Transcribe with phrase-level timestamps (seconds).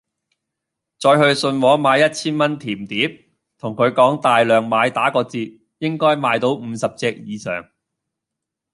[0.99, 3.25] 再去信和買一千蚊甜碟，
[3.59, 7.69] 同佢講大量買打個折，應該買到五十隻以上